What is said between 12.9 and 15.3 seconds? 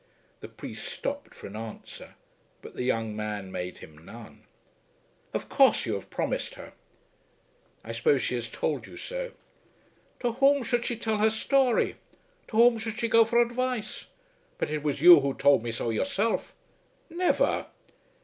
she go for advice? But it was you